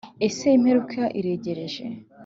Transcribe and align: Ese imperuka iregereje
Ese 0.27 0.45
imperuka 0.57 1.01
iregereje 1.19 1.85